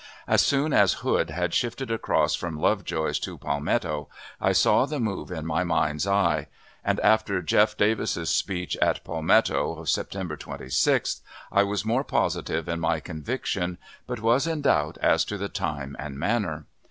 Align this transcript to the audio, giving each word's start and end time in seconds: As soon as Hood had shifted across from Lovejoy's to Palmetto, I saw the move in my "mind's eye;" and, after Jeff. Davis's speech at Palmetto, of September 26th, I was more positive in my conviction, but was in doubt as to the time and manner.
As 0.27 0.41
soon 0.43 0.73
as 0.73 0.93
Hood 1.05 1.29
had 1.29 1.53
shifted 1.53 1.91
across 1.91 2.33
from 2.33 2.59
Lovejoy's 2.59 3.19
to 3.19 3.37
Palmetto, 3.37 4.09
I 4.41 4.51
saw 4.51 4.87
the 4.87 4.99
move 4.99 5.29
in 5.31 5.45
my 5.45 5.63
"mind's 5.63 6.07
eye;" 6.07 6.47
and, 6.83 6.99
after 7.01 7.39
Jeff. 7.43 7.77
Davis's 7.77 8.31
speech 8.31 8.75
at 8.77 9.03
Palmetto, 9.03 9.73
of 9.77 9.89
September 9.89 10.35
26th, 10.35 11.21
I 11.51 11.61
was 11.61 11.85
more 11.85 12.03
positive 12.03 12.67
in 12.67 12.79
my 12.79 12.99
conviction, 12.99 13.77
but 14.07 14.21
was 14.21 14.47
in 14.47 14.61
doubt 14.61 14.97
as 15.03 15.23
to 15.25 15.37
the 15.37 15.49
time 15.49 15.95
and 15.99 16.17
manner. 16.17 16.65